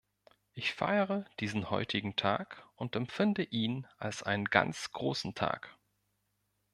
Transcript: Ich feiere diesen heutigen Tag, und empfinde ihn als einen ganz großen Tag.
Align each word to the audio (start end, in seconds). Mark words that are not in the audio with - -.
Ich 0.53 0.73
feiere 0.73 1.25
diesen 1.39 1.69
heutigen 1.69 2.15
Tag, 2.15 2.67
und 2.75 2.95
empfinde 2.95 3.43
ihn 3.43 3.85
als 3.99 4.23
einen 4.23 4.45
ganz 4.45 4.91
großen 4.93 5.35
Tag. 5.35 5.77